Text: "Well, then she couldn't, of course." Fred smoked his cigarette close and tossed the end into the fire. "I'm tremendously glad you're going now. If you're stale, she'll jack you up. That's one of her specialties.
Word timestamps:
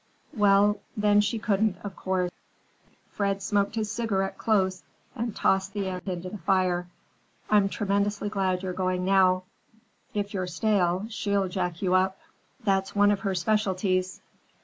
"Well, 0.33 0.79
then 0.97 1.21
she 1.21 1.37
couldn't, 1.37 1.77
of 1.83 1.95
course." 1.95 2.31
Fred 3.11 3.43
smoked 3.43 3.75
his 3.75 3.91
cigarette 3.91 4.35
close 4.35 4.81
and 5.15 5.35
tossed 5.35 5.73
the 5.73 5.87
end 5.89 6.07
into 6.09 6.31
the 6.31 6.39
fire. 6.39 6.87
"I'm 7.51 7.69
tremendously 7.69 8.27
glad 8.27 8.63
you're 8.63 8.73
going 8.73 9.05
now. 9.05 9.43
If 10.15 10.33
you're 10.33 10.47
stale, 10.47 11.05
she'll 11.09 11.49
jack 11.49 11.83
you 11.83 11.93
up. 11.93 12.17
That's 12.63 12.95
one 12.95 13.11
of 13.11 13.19
her 13.19 13.35
specialties. 13.35 14.21